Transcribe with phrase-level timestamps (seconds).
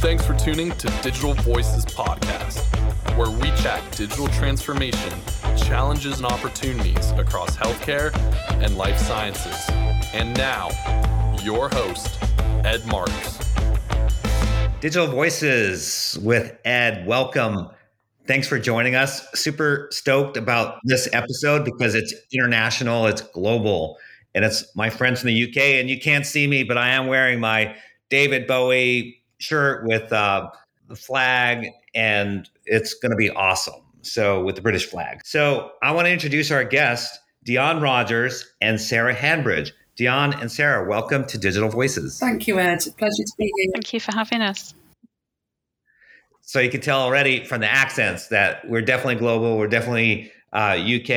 [0.00, 2.64] Thanks for tuning to Digital Voices Podcast,
[3.18, 5.12] where we chat digital transformation,
[5.58, 8.10] challenges, and opportunities across healthcare
[8.64, 9.68] and life sciences.
[10.14, 10.70] And now,
[11.42, 12.18] your host,
[12.64, 13.38] Ed Marks.
[14.80, 17.06] Digital Voices with Ed.
[17.06, 17.68] Welcome.
[18.26, 19.28] Thanks for joining us.
[19.34, 23.98] Super stoked about this episode because it's international, it's global,
[24.34, 25.58] and it's my friends from the UK.
[25.78, 27.76] And you can't see me, but I am wearing my
[28.08, 30.50] David Bowie shirt with uh,
[30.88, 33.82] the flag, and it's going to be awesome.
[34.02, 35.20] So, with the British flag.
[35.24, 39.72] So, I want to introduce our guests, Dione Rogers and Sarah Hanbridge.
[39.96, 42.18] Dione and Sarah, welcome to Digital Voices.
[42.18, 42.78] Thank you, Ed.
[42.96, 43.70] Pleasure to be here.
[43.74, 44.72] Thank you for having us.
[46.40, 49.58] So you can tell already from the accents that we're definitely global.
[49.58, 51.10] We're definitely uh, UK,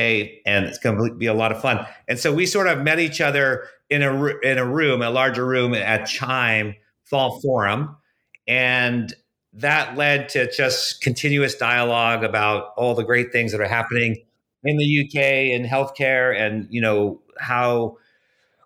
[0.46, 1.86] and it's going to be a lot of fun.
[2.06, 5.46] And so we sort of met each other in a in a room, a larger
[5.46, 7.96] room at Chime Fall Forum,
[8.46, 9.14] and
[9.52, 14.24] that led to just continuous dialogue about all the great things that are happening
[14.64, 17.96] in the UK in healthcare, and you know how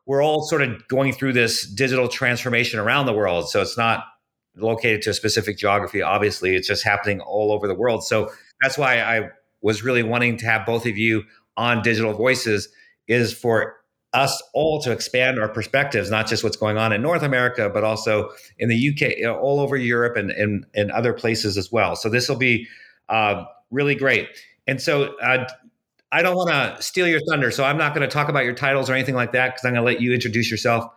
[0.06, 3.48] we're all sort of going through this digital transformation around the world.
[3.50, 4.04] So it's not
[4.56, 6.00] located to a specific geography.
[6.00, 8.04] Obviously, it's just happening all over the world.
[8.04, 8.30] So
[8.62, 9.28] that's why I
[9.60, 11.24] was really wanting to have both of you
[11.56, 12.68] on Digital Voices
[13.06, 13.76] is for
[14.14, 17.84] us all to expand our perspectives, not just what's going on in North America, but
[17.84, 21.94] also in the UK, all over Europe and, and, and other places as well.
[21.94, 22.66] So this will be
[23.08, 24.28] uh, really great.
[24.66, 25.46] And so uh,
[26.10, 28.54] I don't want to steal your thunder, so I'm not going to talk about your
[28.54, 30.90] titles or anything like that because I'm going to let you introduce yourself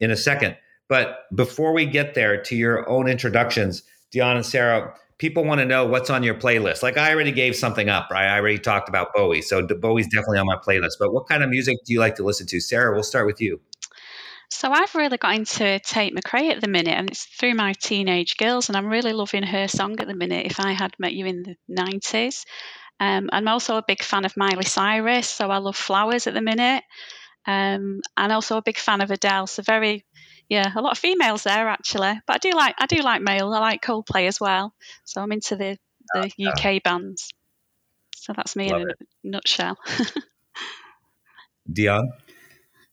[0.00, 0.56] in a second.
[0.88, 5.66] But before we get there to your own introductions, Dione and Sarah, people want to
[5.66, 6.82] know what's on your playlist.
[6.82, 8.26] Like I already gave something up, right?
[8.26, 10.94] I already talked about Bowie, so Bowie's definitely on my playlist.
[10.98, 12.92] But what kind of music do you like to listen to, Sarah?
[12.94, 13.60] We'll start with you.
[14.50, 18.36] So I've really got into Tate McRae at the minute, and it's through my teenage
[18.38, 20.46] girls, and I'm really loving her song at the minute.
[20.46, 22.46] If I had met you in the '90s,
[22.98, 26.40] um, I'm also a big fan of Miley Cyrus, so I love Flowers at the
[26.40, 26.82] minute.
[27.46, 29.46] Um, and also a big fan of Adele.
[29.46, 30.04] So very,
[30.50, 32.20] yeah, a lot of females there actually.
[32.26, 33.54] But I do like I do like male.
[33.54, 34.74] I like Coldplay as well.
[35.04, 35.78] So I'm into the
[36.12, 37.30] the UK bands.
[38.16, 38.98] So that's me in a it.
[39.22, 39.78] nutshell.
[41.72, 42.10] Dione.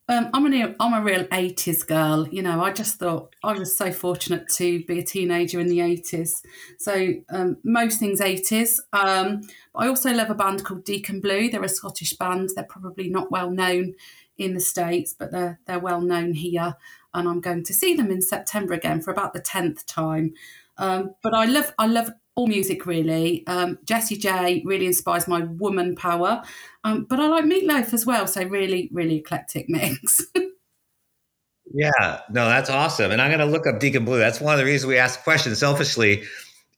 [0.09, 2.27] Um, I'm a I'm a real '80s girl.
[2.29, 5.79] You know, I just thought I was so fortunate to be a teenager in the
[5.79, 6.43] '80s.
[6.77, 8.79] So um, most things '80s.
[8.93, 9.41] Um,
[9.75, 11.49] I also love a band called Deacon Blue.
[11.49, 12.51] They're a Scottish band.
[12.55, 13.95] They're probably not well known
[14.37, 16.75] in the states, but they're they're well known here.
[17.13, 20.33] And I'm going to see them in September again for about the tenth time.
[20.77, 23.45] Um, but I love I love all music really.
[23.47, 26.43] Um, Jessie J really inspires my woman power,
[26.83, 28.27] um, but I like Meatloaf as well.
[28.27, 30.21] So really, really eclectic mix.
[31.73, 33.11] yeah, no, that's awesome.
[33.11, 34.19] And I'm going to look up Deacon Blue.
[34.19, 36.23] That's one of the reasons we ask questions selfishly.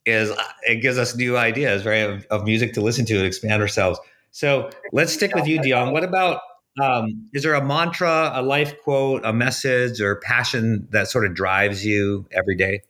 [0.06, 3.26] Is uh, it gives us new ideas, right, of, of music to listen to and
[3.26, 4.00] expand ourselves.
[4.31, 5.91] So let's stick with you, Dione.
[5.91, 6.40] What about
[6.81, 11.34] um, is there a mantra, a life quote, a message, or passion that sort of
[11.34, 12.81] drives you every day?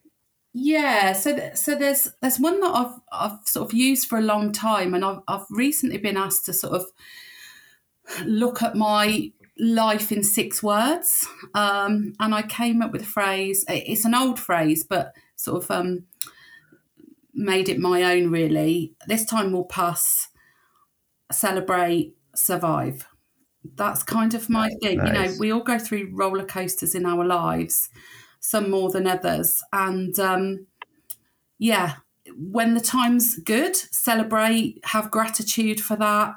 [0.54, 4.24] Yeah, so th- so there's there's one that I've I've sort of used for a
[4.24, 6.86] long time, and I've I've recently been asked to sort of
[8.26, 13.64] look at my life in six words, um, and I came up with a phrase.
[13.68, 16.06] It's an old phrase, but sort of um,
[17.34, 18.32] made it my own.
[18.32, 20.30] Really, this time we'll pass.
[21.32, 23.08] Celebrate, survive.
[23.76, 24.98] That's kind of my thing.
[24.98, 25.08] Nice.
[25.08, 27.90] You know, we all go through roller coasters in our lives
[28.40, 29.62] some more than others.
[29.74, 30.68] And um,
[31.58, 31.96] yeah,
[32.38, 36.36] when the time's good, celebrate, have gratitude for that,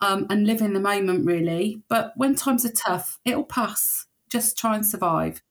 [0.00, 1.82] um, and live in the moment, really.
[1.88, 4.06] But when times are tough, it'll pass.
[4.28, 5.42] Just try and survive.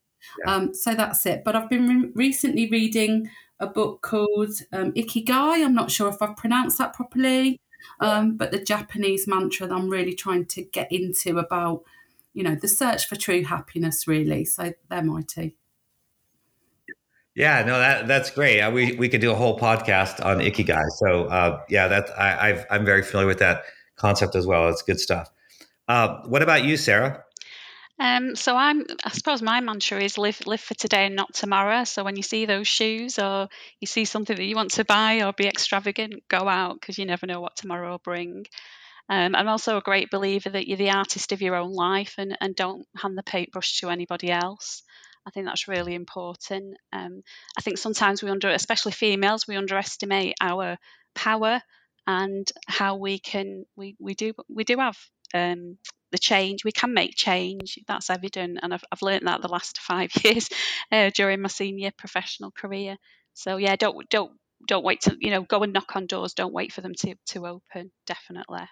[0.45, 0.55] Yeah.
[0.55, 1.44] Um, so that's it.
[1.44, 3.29] But I've been re- recently reading
[3.59, 5.63] a book called um, Ikigai.
[5.63, 7.57] I'm not sure if I've pronounced that properly,
[8.00, 11.84] um, but the Japanese mantra that I'm really trying to get into about,
[12.34, 14.46] you know, the search for true happiness, really.
[14.46, 15.52] So they're my two.
[17.36, 18.62] Yeah, no, that that's great.
[18.62, 20.88] Uh, we we could do a whole podcast on ikigai.
[20.97, 23.64] So uh, yeah, that I, I've, I'm very familiar with that
[23.96, 24.70] concept as well.
[24.70, 25.32] It's good stuff.
[25.88, 27.24] Uh, what about you, Sarah?
[28.03, 31.85] Um, so I'm, I suppose my mantra is live live for today and not tomorrow.
[31.85, 33.47] So when you see those shoes or
[33.79, 37.05] you see something that you want to buy or be extravagant, go out because you
[37.05, 38.46] never know what tomorrow will bring.
[39.08, 42.38] Um, I'm also a great believer that you're the artist of your own life and,
[42.41, 44.84] and don't hand the paintbrush to anybody else.
[45.26, 46.76] I think that's really important.
[46.91, 47.23] Um,
[47.58, 50.78] I think sometimes we under, especially females, we underestimate our
[51.16, 51.61] power
[52.05, 54.97] and how we can we we do we do have
[55.34, 55.78] um,
[56.14, 56.64] the change.
[56.64, 57.80] We can make change.
[57.88, 60.48] That's evident, and I've I've learned that the last five years
[60.92, 62.96] uh, during my senior professional career.
[63.34, 64.32] So yeah, don't don't
[64.68, 66.34] don't wait to you know go and knock on doors.
[66.34, 67.92] Don't wait for them to to open.
[68.06, 68.68] Definitely.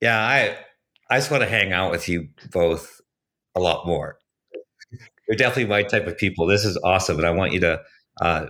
[0.00, 0.56] Yeah, I
[1.08, 3.00] I just want to hang out with you both
[3.54, 4.18] a lot more.
[5.28, 6.46] You're definitely my type of people.
[6.46, 7.82] This is awesome, and I want you to
[8.20, 8.46] uh,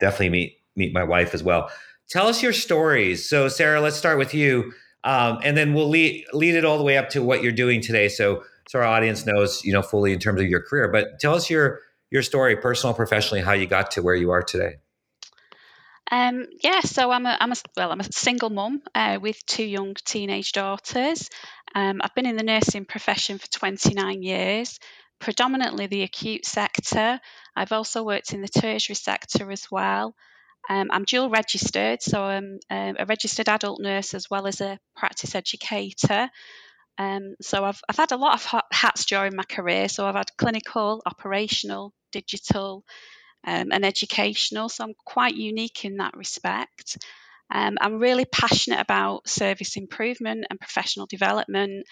[0.00, 1.70] definitely meet meet my wife as well.
[2.08, 3.28] Tell us your stories.
[3.28, 4.72] So, Sarah, let's start with you,
[5.06, 7.80] um, and then we'll lead lead it all the way up to what you're doing
[7.80, 8.08] today.
[8.08, 10.88] So, so our audience knows, you know, fully in terms of your career.
[10.88, 11.78] But tell us your
[12.10, 14.76] your story, personal, professionally, how you got to where you are today.
[16.10, 19.64] Um, yeah, so I'm a, I'm a well, I'm a single mum uh, with two
[19.64, 21.30] young teenage daughters.
[21.74, 24.80] Um, I've been in the nursing profession for 29 years,
[25.20, 27.20] predominantly the acute sector.
[27.54, 30.16] I've also worked in the tertiary sector as well.
[30.68, 34.78] Um, I'm dual registered, so I'm um, a registered adult nurse as well as a
[34.96, 36.28] practice educator.
[36.98, 39.88] Um, so I've, I've had a lot of hats during my career.
[39.88, 42.84] So I've had clinical, operational, digital,
[43.46, 44.68] um, and educational.
[44.68, 46.98] So I'm quite unique in that respect.
[47.52, 51.86] Um, I'm really passionate about service improvement and professional development.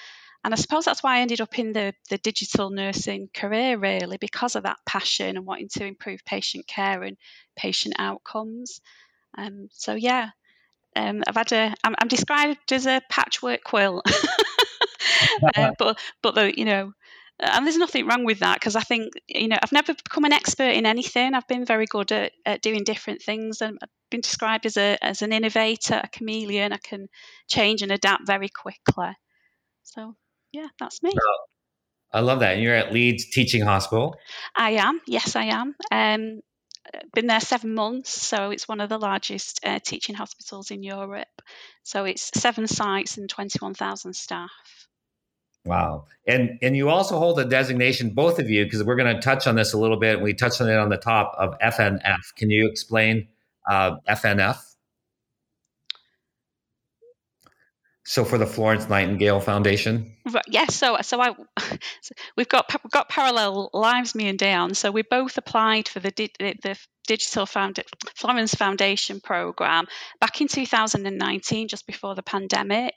[0.44, 4.18] And I suppose that's why I ended up in the, the digital nursing career, really,
[4.18, 7.16] because of that passion and wanting to improve patient care and
[7.56, 8.82] patient outcomes.
[9.38, 10.28] Um, so, yeah,
[10.94, 14.04] um, I've had a, I'm, I'm described as a patchwork quilt.
[15.56, 16.92] uh, but, but the, you know,
[17.40, 20.32] and there's nothing wrong with that because I think you know I've never become an
[20.32, 21.34] expert in anything.
[21.34, 24.96] I've been very good at, at doing different things, and I've been described as a
[25.02, 26.72] as an innovator, a chameleon.
[26.72, 27.08] I can
[27.48, 29.16] change and adapt very quickly.
[29.82, 30.14] So
[30.54, 31.12] yeah, that's me.
[32.12, 32.54] I love that.
[32.54, 34.16] And you're at Leeds Teaching Hospital.
[34.56, 35.00] I am.
[35.06, 35.74] Yes, I am.
[35.90, 36.40] Um,
[37.12, 41.42] been there seven months, so it's one of the largest uh, teaching hospitals in Europe.
[41.82, 44.50] So it's seven sites and twenty one thousand staff.
[45.64, 46.04] Wow.
[46.26, 49.46] And and you also hold a designation, both of you, because we're going to touch
[49.46, 50.20] on this a little bit.
[50.20, 52.34] We touched on it on the top of FNF.
[52.36, 53.28] Can you explain
[53.68, 54.73] uh, FNF?
[58.06, 60.14] So for the Florence Nightingale Foundation.
[60.46, 60.74] Yes.
[60.74, 61.34] So so I
[62.00, 64.74] so we've got we've got parallel lives, me and Dione.
[64.74, 67.80] So we both applied for the the Digital Found-
[68.14, 69.86] Florence Foundation program
[70.20, 72.94] back in 2019, just before the pandemic.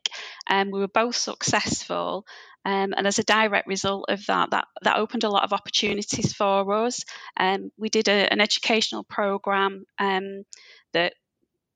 [0.47, 2.25] And um, we were both successful.
[2.65, 6.33] Um, and as a direct result of that, that, that opened a lot of opportunities
[6.33, 7.03] for us.
[7.37, 10.43] Um, we did a, an educational program um,
[10.93, 11.13] that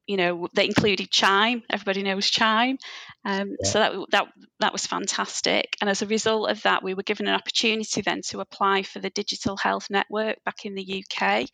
[0.08, 1.64] you know that included Chime.
[1.70, 2.78] Everybody knows Chime,
[3.26, 3.70] um, yeah.
[3.70, 4.28] so that that
[4.60, 5.76] that was fantastic.
[5.82, 9.00] And as a result of that, we were given an opportunity then to apply for
[9.00, 11.48] the Digital Health Network back in the UK,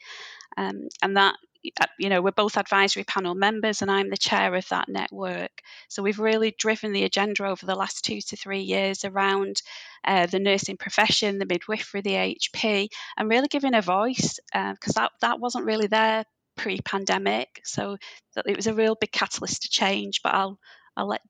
[0.58, 1.36] um, and that
[1.82, 5.52] uh, you know, we're both advisory panel members, and I'm the chair of that network.
[5.90, 9.62] So we've really driven the agenda over the last two to three years around
[10.06, 15.02] uh, the nursing profession, the midwifery, the AHP, and really giving a voice because uh,
[15.02, 16.24] that that wasn't really there
[16.58, 17.62] pre-pandemic.
[17.64, 17.98] So
[18.46, 20.22] it was a real big catalyst to change.
[20.24, 20.60] But I'll
[20.96, 21.22] I'll let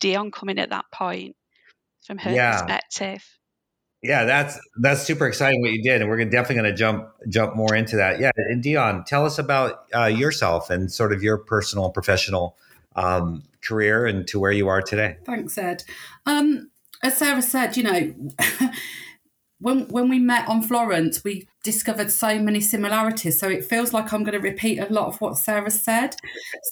[0.00, 1.36] Dione come in at that point
[2.04, 2.52] from her yeah.
[2.52, 3.24] perspective.
[4.02, 7.54] Yeah, that's that's super exciting what you did, and we're definitely going to jump jump
[7.54, 8.18] more into that.
[8.18, 12.56] Yeah, and Dione, tell us about uh, yourself and sort of your personal and professional
[12.96, 15.18] um, career and to where you are today.
[15.26, 15.84] Thanks, Ed.
[16.24, 16.70] Um,
[17.02, 18.14] as Sarah said, you know,
[19.60, 23.38] when when we met on Florence, we discovered so many similarities.
[23.38, 26.16] So it feels like I'm going to repeat a lot of what Sarah said.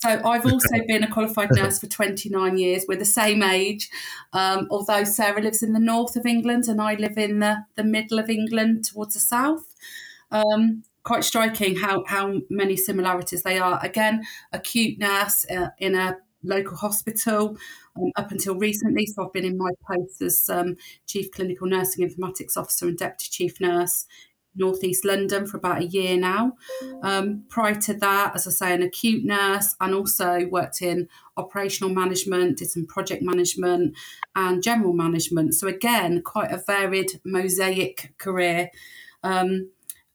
[0.01, 2.85] So I've also been a qualified nurse for 29 years.
[2.87, 3.89] We're the same age,
[4.33, 7.83] um, although Sarah lives in the north of England and I live in the, the
[7.83, 9.75] middle of England towards the south.
[10.31, 13.79] Um, quite striking how, how many similarities they are.
[13.83, 17.57] Again, acute nurse uh, in a local hospital
[17.99, 19.05] um, up until recently.
[19.05, 23.27] So I've been in my post as um, Chief Clinical Nursing Informatics Officer and Deputy
[23.29, 24.05] Chief Nurse
[24.55, 26.53] Northeast London for about a year now.
[27.03, 31.93] Um, prior to that, as I say, an acute nurse and also worked in operational
[31.93, 33.95] management, did some project management
[34.35, 35.55] and general management.
[35.55, 38.69] So, again, quite a varied mosaic career.
[39.23, 39.69] Um,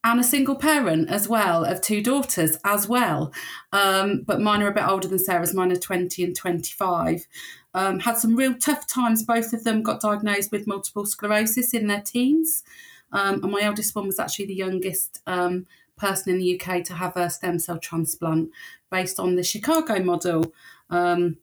[0.04, 3.32] and a single parent as well of two daughters as well.
[3.72, 7.26] Um, but mine are a bit older than Sarah's, mine are 20 and 25.
[7.72, 9.24] Um, had some real tough times.
[9.24, 12.62] Both of them got diagnosed with multiple sclerosis in their teens.
[13.12, 16.94] Um, and my eldest one was actually the youngest um, person in the UK to
[16.94, 18.50] have a stem cell transplant
[18.90, 20.52] based on the Chicago model
[20.90, 21.38] um,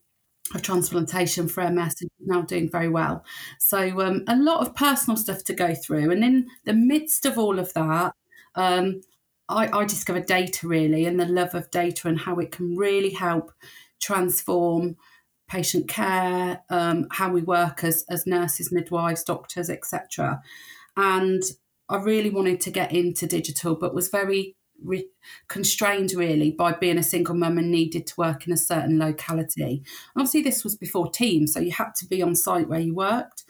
[0.54, 3.24] of transplantation for MS and now doing very well.
[3.58, 6.12] So um, a lot of personal stuff to go through.
[6.12, 8.14] And in the midst of all of that,
[8.56, 9.02] um,
[9.50, 13.12] I, I discovered data really and the love of data and how it can really
[13.12, 13.52] help
[14.00, 14.98] transform
[15.48, 20.42] patient care, um, how we work as, as nurses, midwives, doctors, etc.
[20.96, 21.44] And
[21.90, 25.10] I really wanted to get into digital, but was very re-
[25.50, 29.84] constrained really by being a single mum and needed to work in a certain locality.
[30.16, 33.44] Obviously, this was before Teams, so you had to be on site where you worked.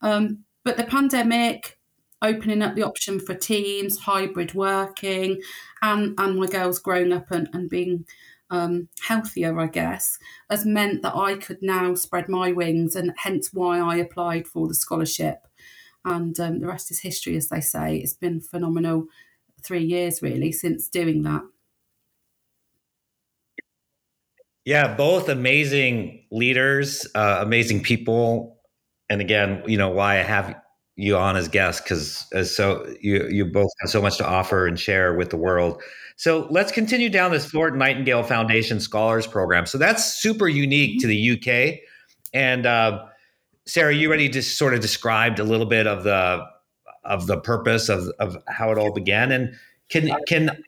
[0.00, 1.77] Um, but the pandemic,
[2.22, 5.40] opening up the option for Teams, hybrid working,
[5.82, 8.06] and, and my girls growing up and, and being
[8.50, 10.18] um, healthier, I guess,
[10.50, 14.68] has meant that I could now spread my wings, and hence why I applied for
[14.68, 15.46] the scholarship.
[16.04, 17.96] And um, the rest is history, as they say.
[17.96, 19.06] It's been phenomenal
[19.62, 21.42] three years really since doing that.
[24.64, 28.58] Yeah, both amazing leaders, uh, amazing people,
[29.08, 30.54] and again, you know why I have
[30.98, 34.66] you on as guests because as so you you both have so much to offer
[34.66, 35.80] and share with the world.
[36.16, 39.64] So let's continue down this Florence Nightingale Foundation Scholars Program.
[39.64, 41.78] So that's super unique to the UK.
[42.34, 43.04] And uh,
[43.64, 46.44] Sarah, you already just sort of described a little bit of the
[47.04, 49.30] of the purpose of of how it all began.
[49.30, 49.54] And
[49.90, 50.62] can can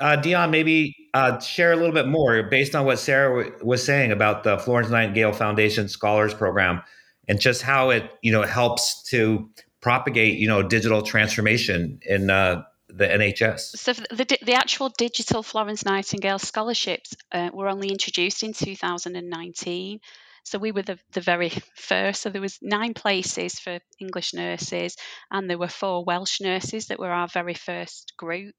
[0.00, 3.84] uh, Dione maybe uh, share a little bit more based on what Sarah w- was
[3.84, 6.82] saying about the Florence Nightingale Foundation Scholars Program
[7.28, 9.48] and just how it you know helps to
[9.88, 13.60] propagate you know digital transformation in uh, the NHS?
[13.84, 20.00] So the, the actual digital Florence Nightingale scholarships uh, were only introduced in 2019.
[20.44, 22.20] So we were the, the very first.
[22.20, 24.94] So there was nine places for English nurses,
[25.30, 28.56] and there were four Welsh nurses that were our very first group.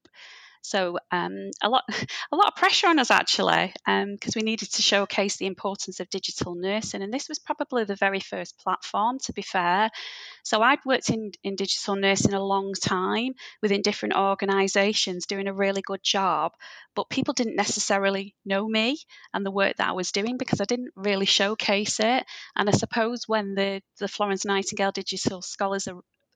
[0.61, 1.83] So um, a lot,
[2.31, 5.99] a lot of pressure on us actually, because um, we needed to showcase the importance
[5.99, 9.19] of digital nursing, and this was probably the very first platform.
[9.19, 9.89] To be fair,
[10.43, 15.53] so I'd worked in in digital nursing a long time within different organisations, doing a
[15.53, 16.53] really good job,
[16.95, 18.97] but people didn't necessarily know me
[19.33, 22.25] and the work that I was doing because I didn't really showcase it.
[22.55, 25.87] And I suppose when the the Florence Nightingale Digital Scholars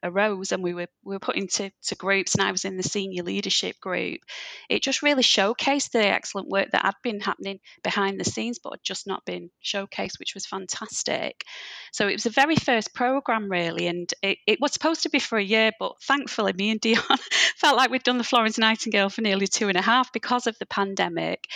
[0.04, 2.84] arose and we were we were put into to groups and I was in the
[2.84, 4.22] senior leadership group,
[4.70, 8.74] it just really showcased the excellent work that had been happening behind the scenes but
[8.74, 11.44] had just not been showcased, which was fantastic.
[11.92, 15.20] So it was the very first program really and it, it was supposed to be
[15.20, 17.20] for a year, but thankfully me and Dione
[17.56, 20.58] felt like we'd done the Florence Nightingale for nearly two and a half because of
[20.60, 21.48] the pandemic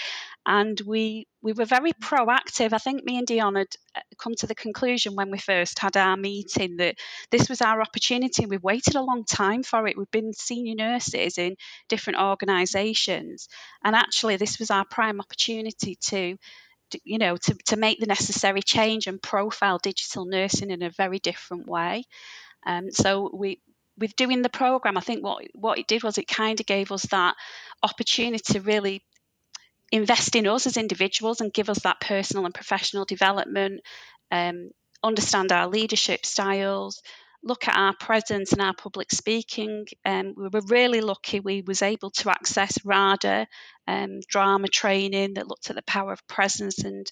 [0.47, 2.71] and we we were very proactive.
[2.71, 5.97] I think me and Dione had uh, come to the conclusion when we first had
[5.97, 6.95] our meeting that
[7.31, 8.45] this was our opportunity.
[8.45, 9.97] We've waited a long time for it.
[9.97, 11.57] We've been senior nurses in
[11.89, 13.49] different organisations,
[13.83, 16.37] and actually, this was our prime opportunity to
[17.03, 21.19] you know to, to make the necessary change and profile digital nursing in a very
[21.19, 22.05] different way
[22.65, 23.59] um, so we
[23.97, 26.89] with doing the program i think what what it did was it kind of gave
[26.93, 27.35] us that
[27.83, 29.03] opportunity to really
[29.91, 33.81] invest in us as individuals and give us that personal and professional development,
[34.31, 34.71] um,
[35.03, 37.01] understand our leadership styles,
[37.43, 39.85] look at our presence and our public speaking.
[40.05, 43.47] Um, we were really lucky we was able to access RADA
[43.87, 47.09] um, drama training that looked at the power of presence and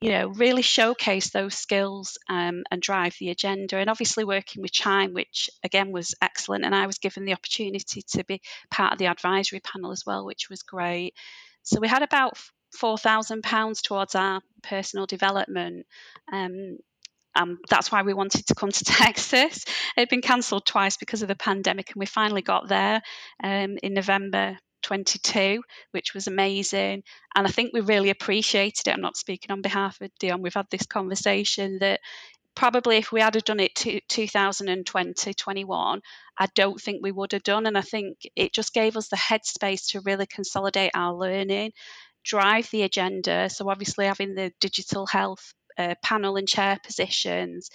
[0.00, 4.72] you know really showcase those skills um, and drive the agenda and obviously working with
[4.72, 8.40] chime which again was excellent and i was given the opportunity to be
[8.70, 11.14] part of the advisory panel as well which was great
[11.62, 12.38] so we had about
[12.76, 15.86] four thousand pounds towards our personal development.
[16.32, 16.78] Um,
[17.36, 19.64] um, that's why we wanted to come to Texas.
[19.96, 23.02] It had been cancelled twice because of the pandemic, and we finally got there
[23.42, 25.62] um, in November 22,
[25.92, 27.02] which was amazing.
[27.34, 28.94] And I think we really appreciated it.
[28.94, 30.42] I'm not speaking on behalf of Dione.
[30.42, 32.00] We've had this conversation that
[32.54, 36.00] probably if we had done it to 2020 21
[36.38, 37.66] i don't think we would have done.
[37.66, 41.72] And i think it just gave us the headspace to really consolidate our learning
[42.22, 43.48] drive the agenda.
[43.48, 47.70] So obviously having the digital health uh, panel and chair positions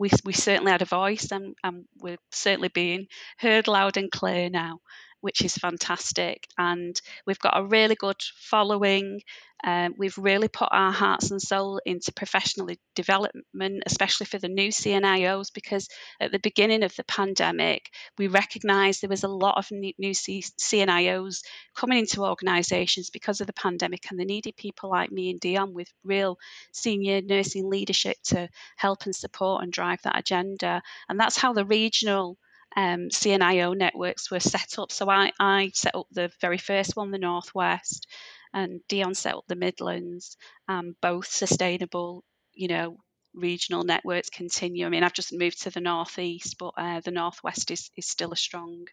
[0.00, 3.06] we, we certainly had a voice and, and we're certainly being
[3.36, 4.78] heard loud and clear now
[5.20, 6.46] which is fantastic.
[6.58, 9.20] And we've got a really good following.
[9.62, 14.70] Um, we've really put our hearts and soul into professional development, especially for the new
[14.70, 19.70] CNIOs, because at the beginning of the pandemic, we recognised there was a lot of
[19.70, 21.42] new, new CNIOs
[21.74, 25.74] coming into organisations because of the pandemic, and they needed people like me and Dione
[25.74, 26.38] with real
[26.72, 30.82] senior nursing leadership to help and support and drive that agenda.
[31.08, 32.38] And that's how the regional
[32.76, 34.92] um, CNIO networks were set up.
[34.92, 38.06] So I, I set up the very first one, the Northwest,
[38.52, 40.36] and Dione set up the Midlands,
[40.68, 42.96] um, both sustainable, you know,
[43.34, 44.86] regional networks continue.
[44.86, 48.32] I mean, I've just moved to the Northeast, but uh, the Northwest is, is still
[48.32, 48.86] a strong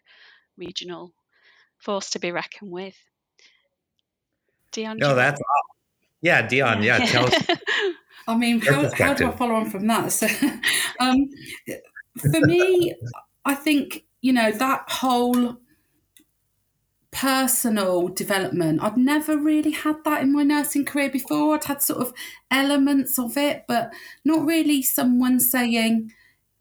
[0.56, 1.12] regional
[1.78, 2.96] force to be reckoned with.
[4.72, 4.98] Dione?
[4.98, 5.40] No, that's
[6.20, 6.84] yeah, Dione.
[6.84, 7.34] Yeah, yeah tell us.
[8.28, 10.12] I mean, how, how do I follow on from that?
[10.12, 10.26] So,
[11.00, 11.28] um,
[12.20, 12.94] for me,
[13.44, 15.58] I think, you know, that whole
[17.10, 18.82] personal development.
[18.82, 21.54] I'd never really had that in my nursing career before.
[21.54, 22.12] I'd had sort of
[22.50, 23.92] elements of it, but
[24.24, 26.12] not really someone saying,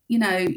[0.07, 0.47] you know,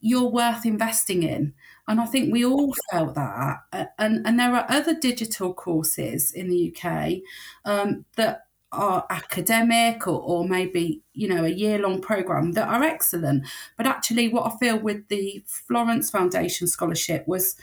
[0.00, 1.52] you're worth investing in.
[1.86, 3.58] And I think we all felt that.
[3.98, 7.18] And, and there are other digital courses in the UK
[7.64, 12.82] um, that are academic or, or maybe you know a year long program that are
[12.82, 13.44] excellent.
[13.76, 17.56] But actually what i feel with the florence foundation scholarship was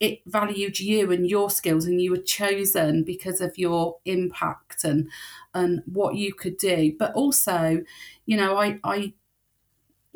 [0.00, 5.08] it valued you and your skills and you were chosen because of your impact and
[5.54, 6.94] and what you could do.
[6.98, 7.82] But also
[8.26, 9.12] you know i i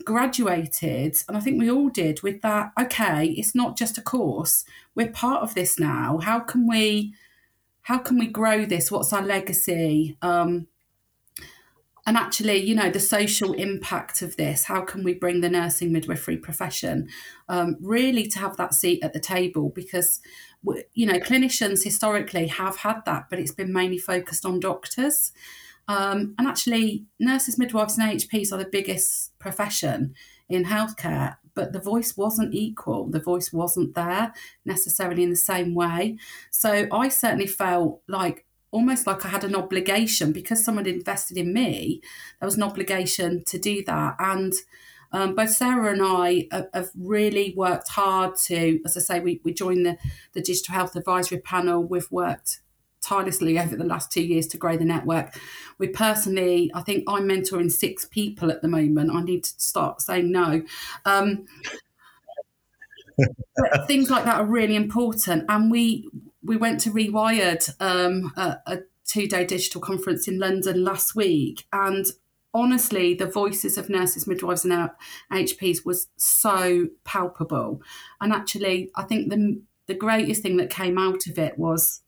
[0.04, 4.64] graduated and i think we all did with that okay it's not just a course.
[4.94, 6.18] We're part of this now.
[6.18, 7.14] How can we
[7.88, 8.90] how can we grow this?
[8.90, 10.18] What's our legacy?
[10.20, 10.66] Um,
[12.06, 14.64] and actually, you know, the social impact of this.
[14.64, 17.08] How can we bring the nursing midwifery profession
[17.48, 19.72] um, really to have that seat at the table?
[19.74, 20.20] Because,
[20.92, 25.32] you know, clinicians historically have had that, but it's been mainly focused on doctors.
[25.88, 30.14] Um, and actually, nurses, midwives, and AHPs are the biggest profession
[30.48, 33.10] in healthcare but the voice wasn't equal.
[33.10, 34.32] The voice wasn't there
[34.64, 36.16] necessarily in the same way.
[36.52, 41.52] So I certainly felt like almost like I had an obligation because someone invested in
[41.52, 42.00] me.
[42.38, 44.52] There was an obligation to do that, and
[45.10, 49.40] um, both Sarah and I have, have, really worked hard to, as I say, we,
[49.42, 49.96] we joined the,
[50.34, 51.82] the Digital Health Advisory Panel.
[51.82, 52.60] We've worked
[53.08, 55.38] tirelessly over the last two years to grow the network.
[55.78, 59.10] We personally, I think I'm mentoring six people at the moment.
[59.12, 60.62] I need to start saying no.
[61.04, 61.46] Um,
[63.86, 65.44] things like that are really important.
[65.48, 66.08] And we
[66.42, 71.66] we went to Rewired, um, a, a two day digital conference in London last week,
[71.72, 72.06] and
[72.54, 74.90] honestly, the voices of nurses, midwives, and
[75.32, 77.82] AHPs was so palpable.
[78.20, 82.02] And actually, I think the the greatest thing that came out of it was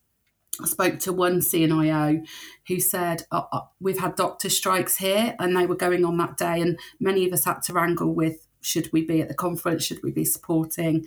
[0.62, 2.26] I spoke to one CNIO
[2.68, 6.36] who said, uh, uh, We've had doctor strikes here, and they were going on that
[6.36, 6.60] day.
[6.60, 9.84] And many of us had to wrangle with should we be at the conference?
[9.84, 11.06] Should we be supporting?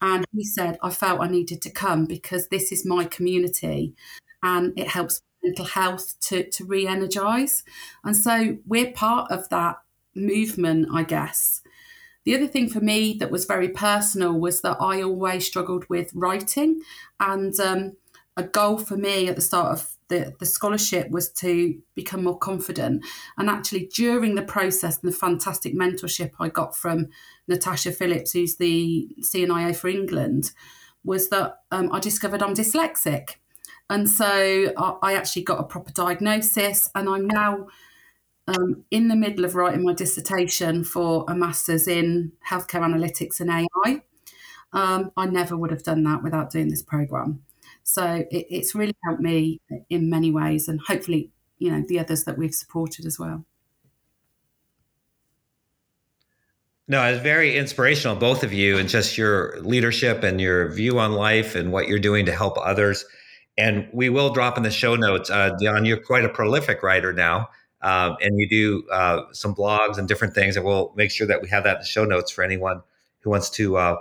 [0.00, 3.94] And he said, I felt I needed to come because this is my community
[4.42, 7.64] and it helps mental health to, to re energize.
[8.04, 9.78] And so we're part of that
[10.14, 11.62] movement, I guess.
[12.24, 16.10] The other thing for me that was very personal was that I always struggled with
[16.14, 16.82] writing
[17.18, 17.96] and um,
[18.38, 22.38] a goal for me at the start of the, the scholarship was to become more
[22.38, 23.04] confident.
[23.36, 27.08] And actually, during the process and the fantastic mentorship I got from
[27.48, 30.52] Natasha Phillips, who's the CNIO for England,
[31.04, 33.34] was that um, I discovered I'm dyslexic.
[33.90, 37.66] And so I, I, actually got a proper diagnosis, and I'm now
[38.46, 43.50] um, in the middle of writing my dissertation for a master's in healthcare analytics and
[43.50, 44.02] AI.
[44.72, 47.42] Um, I never would have done that without doing this program.
[47.88, 52.24] So it, it's really helped me in many ways, and hopefully, you know, the others
[52.24, 53.46] that we've supported as well.
[56.86, 61.12] No, it's very inspirational, both of you, and just your leadership and your view on
[61.12, 63.06] life and what you're doing to help others.
[63.56, 65.30] And we will drop in the show notes.
[65.30, 67.48] Uh, Dione, you're quite a prolific writer now,
[67.80, 70.56] um, and you do uh, some blogs and different things.
[70.56, 72.82] And we'll make sure that we have that in the show notes for anyone
[73.20, 73.96] who wants to uh,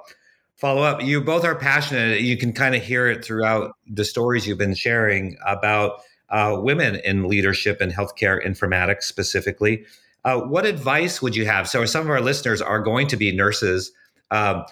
[0.57, 1.01] follow up.
[1.01, 2.21] You both are passionate.
[2.21, 6.95] You can kind of hear it throughout the stories you've been sharing about uh, women
[7.05, 9.85] in leadership and healthcare informatics specifically.
[10.25, 11.69] Uh, what advice would you have?
[11.69, 13.91] So, some of our listeners are going to be nurses
[14.31, 14.65] um,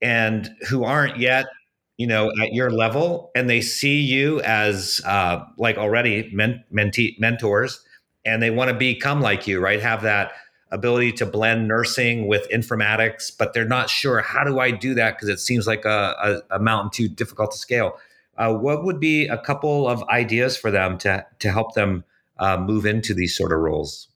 [0.00, 1.46] and who aren't yet,
[1.98, 7.18] you know, at your level, and they see you as uh, like already men- mentee-
[7.18, 7.84] mentors,
[8.24, 9.82] and they want to become like you, right?
[9.82, 10.32] Have that
[10.70, 15.16] ability to blend nursing with informatics, but they're not sure how do I do that
[15.16, 17.98] because it seems like a, a, a, mountain too difficult to scale.
[18.36, 22.04] Uh, what would be a couple of ideas for them to to help them
[22.38, 24.08] uh, move into these sort of roles?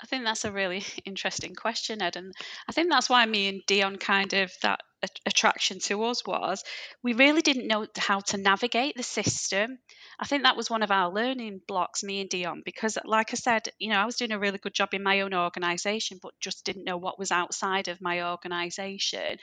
[0.00, 2.32] I think that's a really interesting question, Ed, and
[2.68, 4.80] I think that's why me and Dione kind of that
[5.26, 6.62] attraction to us was
[7.02, 9.78] we really didn't know how to navigate the system.
[10.22, 13.34] I think that was one of our learning blocks, me and Dione, because, like I
[13.34, 16.32] said, you know, I was doing a really good job in my own organisation, but
[16.38, 19.38] just didn't know what was outside of my organisation.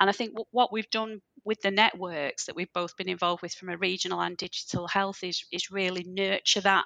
[0.00, 3.54] And I think what we've done with the networks that we've both been involved with
[3.54, 6.84] from a regional and digital health is, is really nurture that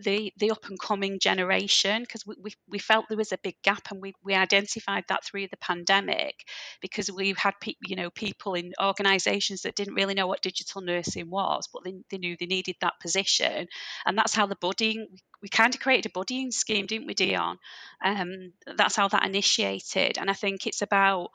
[0.00, 3.54] the the up and coming generation because we, we, we, felt there was a big
[3.62, 6.34] gap and we, we identified that through the pandemic
[6.80, 10.80] because we've had pe- you know people in organizations that didn't really know what digital
[10.80, 13.66] nursing was but they, they knew they needed that position.
[14.04, 15.06] And that's how the buddying
[15.42, 17.58] we kind of created a buddying scheme didn't we Dione?
[18.04, 20.18] Um, that's how that initiated.
[20.18, 21.30] And I think it's about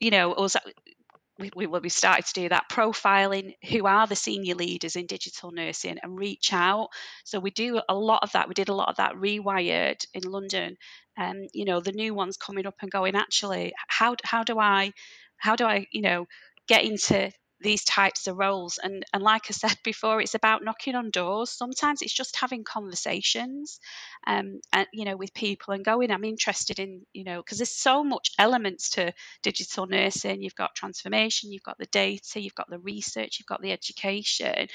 [0.00, 0.56] you know us
[1.38, 5.50] we, we, we started to do that profiling who are the senior leaders in digital
[5.50, 6.88] nursing and reach out.
[7.24, 10.22] So we do a lot of that we did a lot of that rewired in
[10.22, 10.76] london.
[11.16, 14.58] And um, you know the new ones coming up and going actually how, how do
[14.58, 14.92] i
[15.36, 16.26] how do i you know
[16.68, 17.30] get into
[17.64, 21.50] these types of roles and and like i said before it's about knocking on doors.
[21.50, 23.80] Sometimes it's just having conversations
[24.26, 27.70] um and you know with people and going i'm interested in you know because there's
[27.70, 30.42] so much elements to digital nursing.
[30.42, 34.68] You've got transformation you've got the data you've got the research you've got the education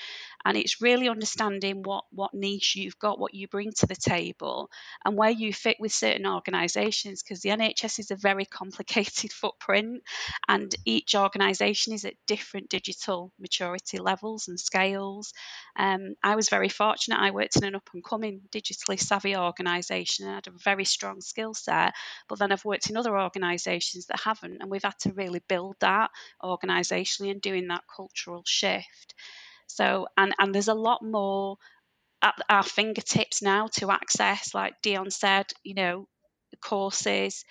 [0.46, 4.70] and it's really understanding what what niche you've got what you bring to the table
[5.06, 10.02] and where you fit with certain organizations because the nhs is a very complicated footprint
[10.48, 15.34] and each organization is at different digital maturity levels and scales.
[15.76, 17.20] Um, I was very fortunate.
[17.20, 21.22] I worked in an up and coming digitally savvy organisation and had a very strong
[21.22, 21.94] skill set.
[22.28, 25.76] But then I've worked in other organisations that haven't, and we've had to really build
[25.80, 26.12] that
[26.44, 29.16] organisationally and doing that cultural shift.
[29.70, 31.58] So, and, and there's a lot more
[32.22, 36.08] at our fingertips now to access, like Dione said, you know,
[36.62, 37.46] courses,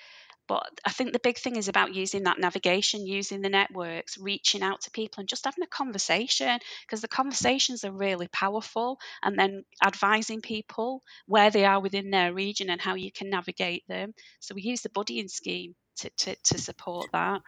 [0.49, 4.63] but I think the big thing is about using that navigation, using the networks, reaching
[4.63, 8.99] out to people and just having a conversation because the conversations are really powerful.
[9.23, 13.87] And then advising people where they are within their region and how you can navigate
[13.89, 14.15] them.
[14.41, 17.43] So we use the buddying scheme to, to, to support that.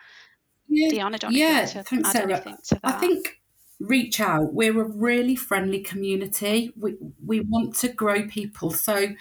[0.69, 2.53] Yeah, Diana, don't yeah, thanks, Sarah.
[2.85, 3.40] I think
[3.81, 4.53] reach out.
[4.53, 6.73] We're a really friendly community.
[6.77, 8.71] We we want to grow people.
[8.71, 9.15] So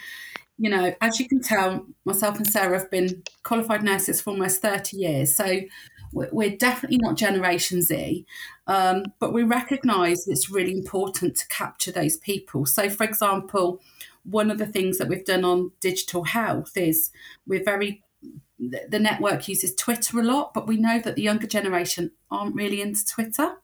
[0.60, 4.62] you know, as you can tell, myself and Sarah have been qualified nurses for almost
[4.62, 5.34] 30 years.
[5.34, 5.62] So
[6.12, 8.26] we're definitely not Generation Z,
[8.68, 12.66] um, but we recognise it's really important to capture those people.
[12.66, 13.80] So, for example,
[14.24, 17.12] one of the things that we've done on digital health is
[17.48, 18.04] we're very
[18.60, 22.82] the network uses Twitter a lot, but we know that the younger generation aren't really
[22.82, 23.56] into Twitter.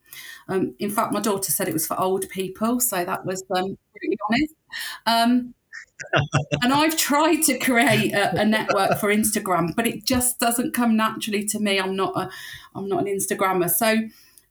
[0.48, 3.78] Um, in fact, my daughter said it was for old people, so that was um,
[4.02, 4.54] really honest.
[5.06, 5.54] Um,
[6.62, 10.98] and I've tried to create a, a, network for Instagram, but it just doesn't come
[10.98, 11.80] naturally to me.
[11.80, 12.30] I'm not a,
[12.76, 13.70] I'm not an Instagrammer.
[13.70, 13.98] So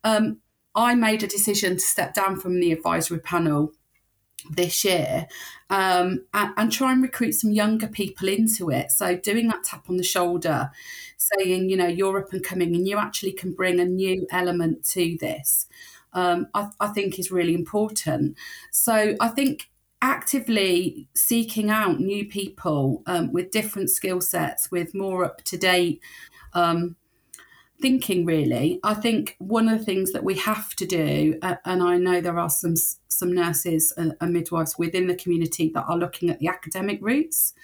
[0.04, 0.38] um,
[0.74, 3.72] I made a decision to step down from the advisory panel
[4.50, 5.26] this year
[5.70, 8.90] um, and, and, try and recruit some younger people into it.
[8.90, 10.70] So doing that tap on the shoulder,
[11.16, 14.84] saying, you know, you're up and coming and you actually can bring a new element
[14.90, 15.66] to this.
[16.12, 18.36] Um, I, I think is really important.
[18.70, 25.24] So I think actively seeking out new people um, with different skill sets, with more
[25.24, 26.02] up to date
[26.52, 26.96] um,
[27.80, 28.24] thinking.
[28.24, 31.96] Really, I think one of the things that we have to do, uh, and I
[31.96, 32.74] know there are some
[33.08, 37.54] some nurses and, midwives within the community that are looking at the academic routes.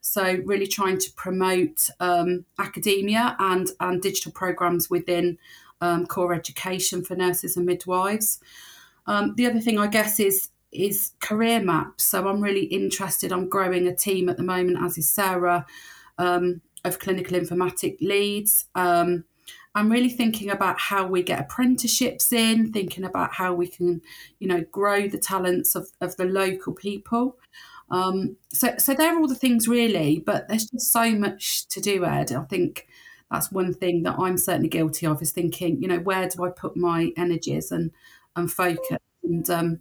[0.00, 5.38] So really trying to promote um, academia and and digital programs within
[5.80, 8.40] um, core education for nurses and midwives.
[9.06, 12.04] Um, the other thing, I guess, is is career maps.
[12.04, 13.32] So I'm really interested.
[13.32, 15.66] I'm growing a team at the moment, as is Sarah,
[16.18, 18.66] um, of clinical informatic leads.
[19.76, 24.00] I'm really thinking about how we get apprenticeships in, thinking about how we can,
[24.38, 27.36] you know, grow the talents of, of the local people.
[27.90, 32.06] Um, so, so they're all the things really, but there's just so much to do,
[32.06, 32.32] Ed.
[32.32, 32.88] I think
[33.30, 36.48] that's one thing that I'm certainly guilty of is thinking, you know, where do I
[36.48, 37.90] put my energies and
[38.34, 38.98] and focus?
[39.22, 39.80] And um,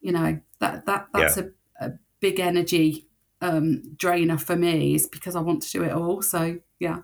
[0.00, 1.44] you know that that that's yeah.
[1.80, 3.06] a, a, big energy
[3.42, 6.20] um, drainer for me is because I want to do it all.
[6.22, 7.02] So yeah.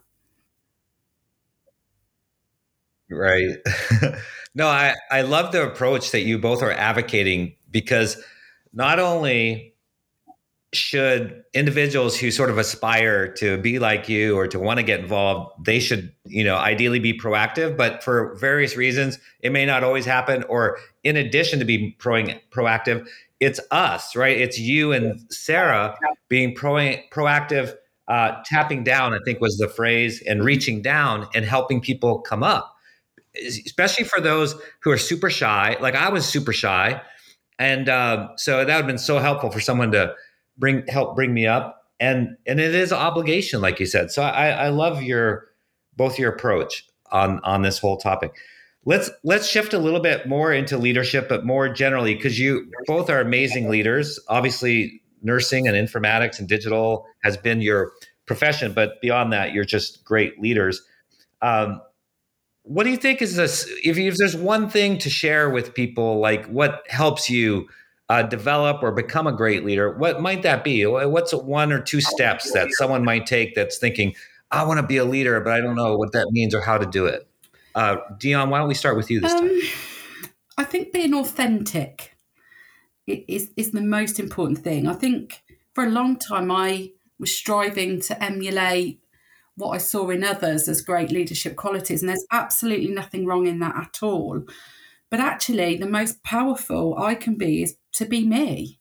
[3.12, 3.56] Right.
[4.54, 8.22] no, I, I love the approach that you both are advocating because
[8.72, 9.72] not only
[10.74, 15.00] should individuals who sort of aspire to be like you or to want to get
[15.00, 19.84] involved they should you know ideally be proactive but for various reasons it may not
[19.84, 23.06] always happen or in addition to being pro- proactive
[23.38, 24.38] it's us right?
[24.40, 25.94] It's you and sarah
[26.28, 27.74] being pro- proactive
[28.08, 32.42] uh, tapping down i think was the phrase and reaching down and helping people come
[32.42, 32.71] up
[33.36, 35.76] especially for those who are super shy.
[35.80, 37.00] Like i was super shy
[37.62, 40.14] and um, so that would have been so helpful for someone to
[40.58, 41.78] bring help bring me up.
[42.00, 44.10] And and it is an obligation like you said.
[44.10, 45.46] So i i love your
[45.96, 48.34] both your approach on on this whole topic.
[48.84, 53.08] Let's let's shift a little bit more into leadership but more generally because you both
[53.08, 54.18] are amazing leaders.
[54.28, 57.92] Obviously nursing and informatics and digital has been your
[58.26, 60.82] profession but beyond that you're just great leaders.
[61.42, 61.80] Um,
[62.64, 66.20] what do you think is this if, if there's one thing to share with people
[66.20, 67.68] like what helps you
[68.08, 70.84] uh, develop or become a great leader, what might that be?
[70.86, 74.14] What's one or two steps that someone might take that's thinking,
[74.50, 76.78] I want to be a leader, but I don't know what that means or how
[76.78, 77.26] to do it?
[77.74, 79.60] Uh, Dione, why don't we start with you this um, time?
[80.58, 82.14] I think being authentic
[83.06, 84.86] is is the most important thing.
[84.86, 85.42] I think
[85.74, 89.01] for a long time I was striving to emulate
[89.56, 93.58] what I saw in others as great leadership qualities, and there's absolutely nothing wrong in
[93.60, 94.42] that at all.
[95.10, 98.80] But actually, the most powerful I can be is to be me.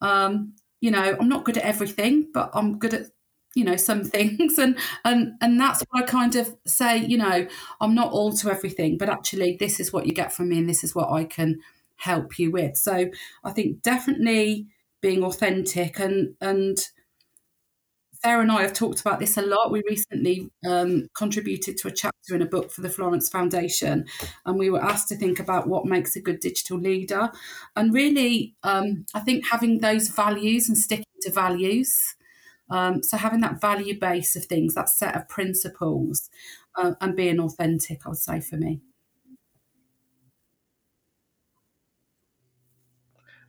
[0.00, 3.06] Um, you know, I'm not good at everything, but I'm good at
[3.54, 7.46] you know some things and and and that's what i kind of say you know
[7.80, 10.68] i'm not all to everything but actually this is what you get from me and
[10.68, 11.58] this is what i can
[11.96, 13.10] help you with so
[13.44, 14.66] i think definitely
[15.00, 16.88] being authentic and and
[18.22, 19.70] Sarah and I have talked about this a lot.
[19.70, 24.06] We recently um, contributed to a chapter in a book for the Florence Foundation,
[24.44, 27.30] and we were asked to think about what makes a good digital leader.
[27.76, 32.16] And really, um, I think having those values and sticking to values.
[32.70, 36.28] Um, so having that value base of things, that set of principles,
[36.76, 38.80] uh, and being authentic, I would say for me.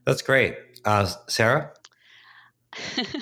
[0.05, 0.55] That's great,
[0.85, 1.71] uh, Sarah.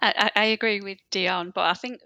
[0.00, 2.00] I, I, agree with Dione, but I think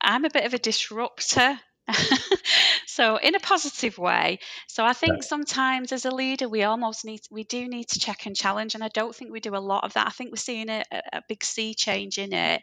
[0.00, 1.58] I'm a bit of a disruptor.
[2.86, 4.40] so in a positive way.
[4.66, 8.26] So I think sometimes as a leader, we almost need we do need to check
[8.26, 10.06] and challenge, and I don't think we do a lot of that.
[10.06, 12.62] I think we're seeing a, a big sea change in it.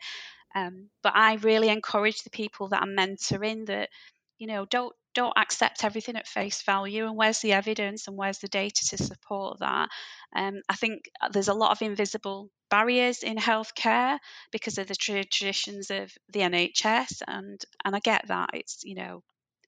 [0.55, 3.89] Um, but I really encourage the people that I'm mentoring that
[4.37, 8.39] you know don't don't accept everything at face value and where's the evidence and where's
[8.39, 9.89] the data to support that?
[10.35, 14.17] Um, i think uh, there's a lot of invisible barriers in healthcare
[14.51, 19.21] because of the traditions of the nhs and and i get that it's you know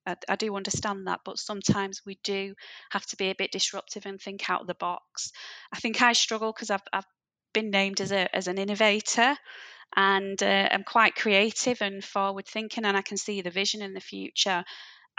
[0.07, 2.55] I, I do understand that but sometimes we do
[2.91, 5.31] have to be a bit disruptive and think out of the box.
[5.73, 7.07] I think i struggle because I've, I've
[7.53, 9.35] been named as a as an innovator
[9.95, 13.93] and uh, I'm quite creative and forward thinking and I can see the vision in
[13.93, 14.63] the future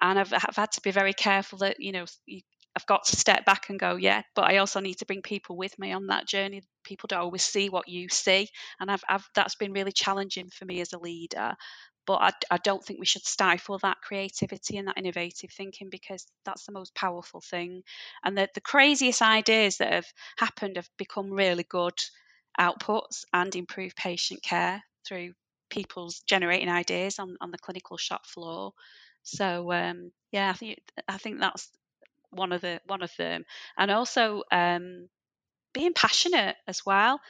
[0.00, 2.40] and I've, I've had to be very careful that you know you,
[2.76, 5.56] I've got to step back and go, yeah, but I also need to bring people
[5.56, 6.62] with me on that journey.
[6.84, 8.48] People don't always see what you see,
[8.80, 11.54] and I've, I've that's been really challenging for me as a leader.
[12.06, 16.24] But I, I don't think we should stifle that creativity and that innovative thinking because
[16.44, 17.82] that's the most powerful thing.
[18.24, 20.06] And the, the craziest ideas that have
[20.38, 21.98] happened have become really good
[22.60, 25.32] outputs and improve patient care through
[25.68, 28.72] people's generating ideas on, on the clinical shop floor.
[29.26, 31.68] So um, yeah, I think I think that's
[32.30, 33.44] one of the one of them,
[33.78, 35.08] and also um,
[35.74, 37.20] being passionate as well.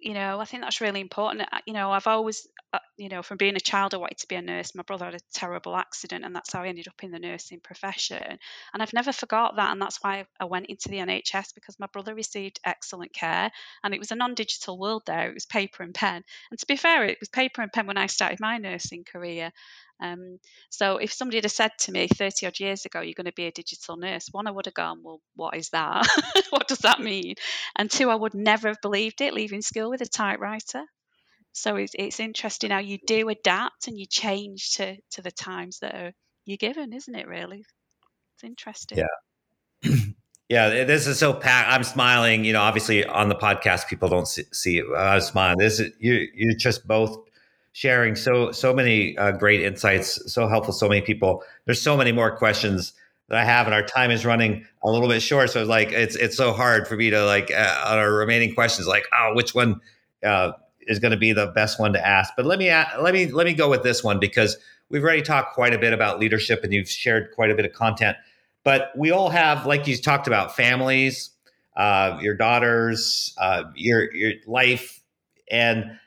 [0.00, 1.48] You know, I think that's really important.
[1.66, 4.36] You know, I've always, uh, you know, from being a child, I wanted to be
[4.36, 4.74] a nurse.
[4.74, 7.60] My brother had a terrible accident, and that's how I ended up in the nursing
[7.60, 8.38] profession.
[8.74, 11.88] And I've never forgot that, and that's why I went into the NHS because my
[11.88, 13.50] brother received excellent care,
[13.84, 15.30] and it was a non-digital world there.
[15.30, 17.98] It was paper and pen, and to be fair, it was paper and pen when
[17.98, 19.52] I started my nursing career.
[20.00, 20.38] Um,
[20.70, 23.46] so if somebody had said to me 30 odd years ago, you're going to be
[23.46, 26.06] a digital nurse, one, I would have gone, well, what is that?
[26.50, 27.34] what does that mean?
[27.76, 30.84] And two, I would never have believed it leaving school with a typewriter.
[31.52, 35.78] So it's, it's interesting how you do adapt and you change to, to the times
[35.80, 36.12] that are
[36.44, 37.64] you're given, isn't it, really?
[38.34, 38.98] It's interesting.
[38.98, 39.94] Yeah.
[40.48, 41.68] Yeah, this is so packed.
[41.72, 42.44] I'm smiling.
[42.44, 44.84] You know, obviously on the podcast, people don't see, see it.
[44.96, 45.58] I'm smiling.
[45.58, 46.24] This is you.
[46.34, 47.25] you're just both
[47.76, 51.44] sharing so so many uh, great insights, so helpful, so many people.
[51.66, 52.94] There's so many more questions
[53.28, 55.50] that I have, and our time is running a little bit short.
[55.50, 58.54] So it's like it's it's so hard for me to like uh, on our remaining
[58.54, 59.82] questions, like oh, which one
[60.24, 60.52] uh,
[60.86, 62.32] is going to be the best one to ask?
[62.34, 64.56] But let me let me let me go with this one because
[64.88, 67.74] we've already talked quite a bit about leadership, and you've shared quite a bit of
[67.74, 68.16] content.
[68.64, 71.28] But we all have, like you talked about, families,
[71.76, 75.02] uh, your daughters, uh, your your life,
[75.50, 75.98] and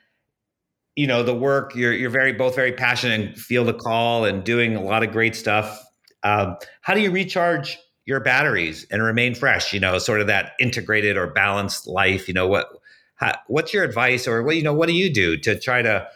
[0.96, 4.44] you know the work you're you're very both very passionate and feel the call and
[4.44, 5.84] doing a lot of great stuff
[6.22, 10.52] um, how do you recharge your batteries and remain fresh you know sort of that
[10.58, 12.68] integrated or balanced life you know what
[13.14, 16.06] how, what's your advice or what you know what do you do to try to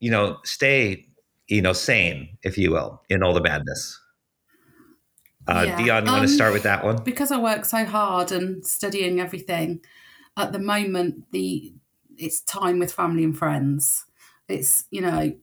[0.00, 1.06] you know stay
[1.48, 4.00] you know sane if you will in all the madness
[5.48, 5.76] uh, yeah.
[5.76, 7.04] Dione, you um, want to start with that one?
[7.04, 9.80] Because I work so hard and studying everything,
[10.36, 11.72] at the moment the
[12.18, 14.04] it's time with family and friends.
[14.48, 15.36] It's you know,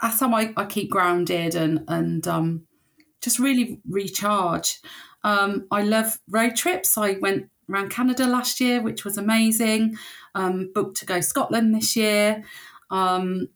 [0.00, 2.66] that's how I, I keep grounded and and um,
[3.20, 4.80] just really recharge.
[5.24, 6.96] Um, I love road trips.
[6.96, 9.96] I went around Canada last year, which was amazing.
[10.34, 12.44] Um, booked to go Scotland this year.
[12.90, 13.48] Um,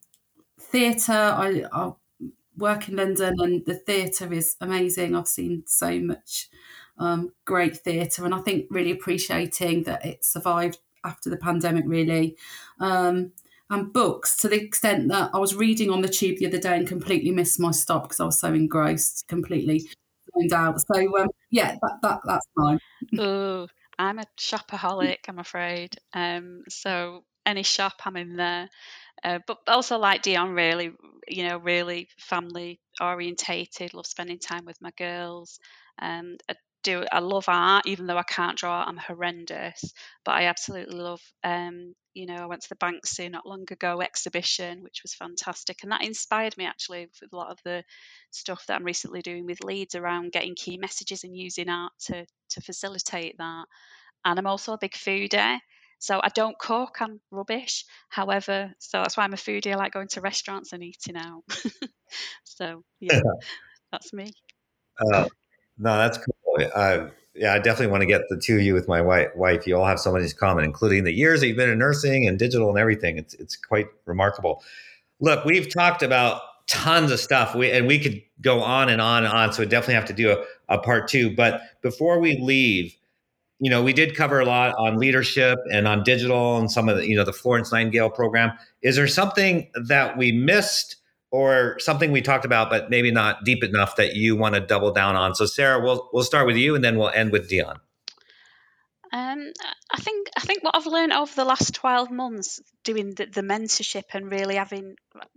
[0.58, 1.12] theatre.
[1.12, 1.92] I, I
[2.56, 5.14] work in London, and the theatre is amazing.
[5.14, 6.48] I've seen so much
[6.98, 12.36] um, great theatre, and I think really appreciating that it survived after the pandemic, really.
[12.78, 13.32] Um,
[13.70, 16.76] and books to the extent that I was reading on the tube the other day
[16.76, 19.88] and completely missed my stop because I was so engrossed completely.
[20.34, 20.80] find out.
[20.80, 22.80] So um, yeah, that, that that's mine.
[23.18, 25.94] oh, I'm a shopaholic, I'm afraid.
[26.12, 28.68] Um, so any shop, I'm in there.
[29.22, 30.92] Uh, but also like Dione, really,
[31.28, 33.94] you know, really family orientated.
[33.94, 35.60] Love spending time with my girls,
[35.98, 37.04] and I do.
[37.10, 38.84] I love art, even though I can't draw.
[38.84, 39.92] I'm horrendous,
[40.24, 41.20] but I absolutely love.
[41.44, 45.82] Um, you know, I went to the Banksy not long ago exhibition, which was fantastic,
[45.82, 47.84] and that inspired me actually with a lot of the
[48.30, 52.26] stuff that I'm recently doing with Leeds around getting key messages and using art to
[52.50, 53.64] to facilitate that.
[54.24, 55.58] And I'm also a big foodie.
[55.98, 57.84] So I don't cook, I'm rubbish.
[58.08, 59.72] However, so that's why I'm a foodie.
[59.72, 61.42] I like going to restaurants and eating out.
[62.44, 63.20] so yeah,
[63.92, 64.32] that's me.
[64.98, 65.28] Uh,
[65.78, 66.34] no, that's cool.
[67.34, 69.66] Yeah, I definitely want to get the two of you with my wife.
[69.66, 72.26] You all have so much in common, including the years that you've been in nursing
[72.26, 73.18] and digital and everything.
[73.18, 74.62] It's it's quite remarkable.
[75.20, 79.24] Look, we've talked about tons of stuff, we, and we could go on and on
[79.24, 79.52] and on.
[79.52, 81.34] So we definitely have to do a, a part two.
[81.34, 82.94] But before we leave,
[83.58, 86.96] you know, we did cover a lot on leadership and on digital and some of
[86.96, 88.52] the, you know, the Florence Nightingale program.
[88.82, 90.96] Is there something that we missed
[91.30, 94.92] or something we talked about, but maybe not deep enough that you want to double
[94.92, 95.34] down on?
[95.34, 97.80] So, Sarah, we'll we'll start with you, and then we'll end with Dione.
[99.12, 99.52] Um,
[99.90, 103.42] I think I think what I've learned over the last twelve months doing the, the,
[103.42, 104.94] mentorship and really having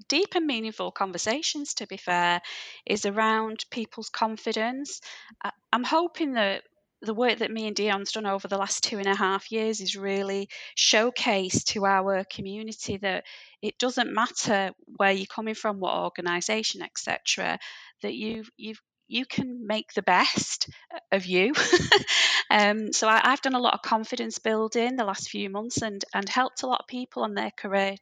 [0.08, 2.41] deep and meaningful conversations, to be fair,
[2.86, 5.01] is around people's confidence.
[5.43, 6.63] I, I'm hoping that
[7.04, 9.82] the work that me and Dione's done over the last two and a half years
[9.82, 13.26] is really showcased to our community that
[13.62, 17.60] it doesn't matter where you're coming from, what organisation, etc.
[18.02, 18.76] That you you
[19.08, 20.70] you can make the best
[21.12, 21.54] of you.
[22.50, 26.04] um, so I, have done a lot of confidence building the last few months and
[26.13, 27.96] and helped a lot of people on their career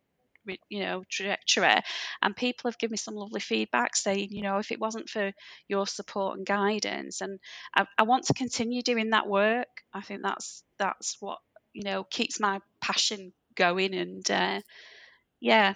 [0.69, 1.81] you know trajectory
[2.21, 5.31] and people have given me some lovely feedback saying you know if it wasn't for
[5.67, 7.39] your support and guidance and
[7.75, 9.67] I, I want to continue doing that work.
[9.93, 11.39] I think that's that's what
[11.73, 14.61] you know keeps my passion going and uh,
[15.39, 15.73] yeah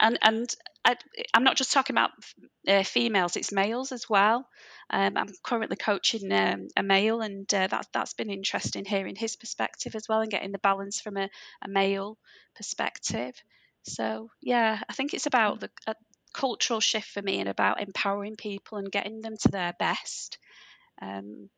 [0.00, 0.96] and and I,
[1.34, 2.10] am not just talking about
[2.68, 4.46] uh, females it's males as well.
[4.88, 9.34] Um, i'm currently coaching um, a male and uh, that, that's been interesting hearing his
[9.34, 11.28] perspective as well and getting the balance from a,
[11.62, 12.18] a male
[12.54, 13.34] perspective
[13.86, 15.70] so yeah, I think it's about the
[16.34, 20.38] cultural shift for me and about empowering people and getting them to their best.
[21.00, 21.48] Um,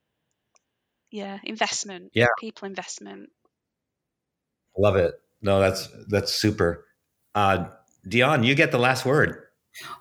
[1.11, 2.11] yeah, investment.
[2.15, 3.31] Yeah, people investment.
[4.77, 5.15] Love it.
[5.41, 6.85] No, that's that's super.
[7.35, 7.67] Uh,
[8.07, 9.43] Dione, you get the last word.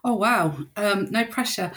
[0.03, 1.71] Oh wow, um, no pressure.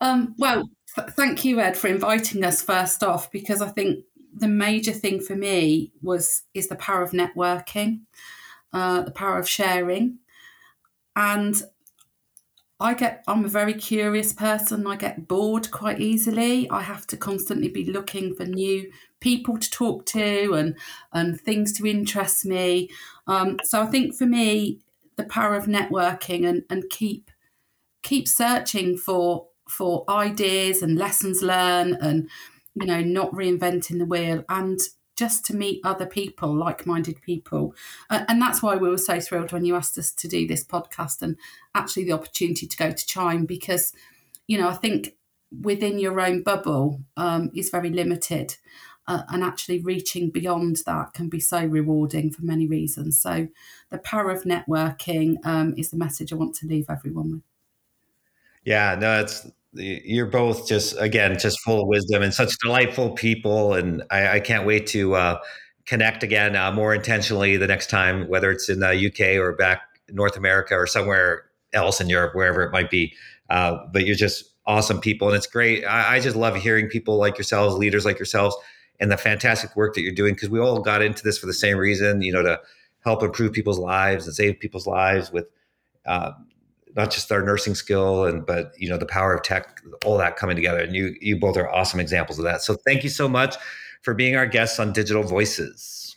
[0.00, 4.48] Um, well, th- thank you, Ed, for inviting us first off, because I think the
[4.48, 8.00] major thing for me was is the power of networking
[8.72, 10.18] uh, the power of sharing.
[11.14, 11.62] And
[12.80, 14.86] I get, I'm a very curious person.
[14.86, 16.68] I get bored quite easily.
[16.68, 20.76] I have to constantly be looking for new people to talk to and
[21.12, 22.90] and things to interest me.
[23.26, 24.80] Um, so I think for me,
[25.16, 27.30] the power of networking and and keep
[28.02, 32.28] keep searching for for ideas and lessons learned and
[32.74, 34.80] you know not reinventing the wheel and
[35.22, 37.76] just to meet other people, like minded people.
[38.10, 40.64] Uh, and that's why we were so thrilled when you asked us to do this
[40.64, 41.36] podcast and
[41.76, 43.92] actually the opportunity to go to Chime because,
[44.48, 45.14] you know, I think
[45.60, 48.56] within your own bubble um, is very limited.
[49.06, 53.20] Uh, and actually reaching beyond that can be so rewarding for many reasons.
[53.20, 53.48] So,
[53.90, 57.42] the power of networking um, is the message I want to leave everyone with.
[58.64, 63.72] Yeah, no, it's you're both just again just full of wisdom and such delightful people
[63.72, 65.38] and i, I can't wait to uh,
[65.86, 69.82] connect again uh, more intentionally the next time whether it's in the uk or back
[70.10, 73.14] north america or somewhere else in europe wherever it might be.
[73.50, 75.84] Uh, but you're just awesome people and it's great.
[75.84, 78.56] I, I, just love hearing people like yourselves leaders like yourselves
[79.00, 81.52] and the fantastic work that you're doing because we all got into this for the
[81.54, 82.60] same reason you know to
[83.04, 85.46] help improve people's lives and save people's lives with
[86.06, 86.30] uh,
[86.94, 90.36] not just our nursing skill and but you know the power of tech all that
[90.36, 90.80] coming together.
[90.80, 92.62] And you you both are awesome examples of that.
[92.62, 93.56] So thank you so much
[94.02, 96.16] for being our guests on digital voices.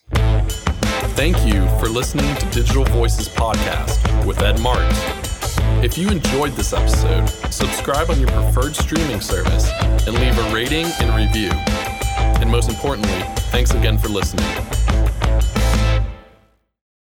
[1.15, 4.91] Thank you for listening to digital voices podcast with ed martin
[5.83, 9.69] if you enjoyed this episode subscribe on your preferred streaming service
[10.07, 11.51] and leave a rating and review.
[12.41, 13.21] And most importantly
[13.51, 14.45] thanks again for listening